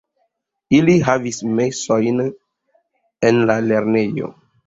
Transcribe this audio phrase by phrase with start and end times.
[0.77, 2.23] Ili havis mesojn
[3.29, 4.35] en la lernejo.